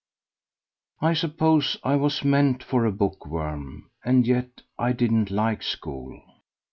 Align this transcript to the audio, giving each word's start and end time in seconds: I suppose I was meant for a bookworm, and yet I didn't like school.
I 0.99 1.13
suppose 1.13 1.77
I 1.83 1.95
was 1.95 2.23
meant 2.23 2.63
for 2.63 2.87
a 2.87 2.91
bookworm, 2.91 3.91
and 4.03 4.25
yet 4.25 4.63
I 4.79 4.93
didn't 4.93 5.29
like 5.29 5.61
school. 5.61 6.19